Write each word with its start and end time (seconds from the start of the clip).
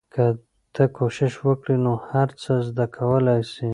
که 0.13 0.25
ته 0.75 0.83
کوشش 0.97 1.33
وکړې 1.47 1.75
نو 1.85 1.93
هر 2.09 2.27
څه 2.41 2.51
زده 2.67 2.85
کولای 2.97 3.41
سې. 3.53 3.69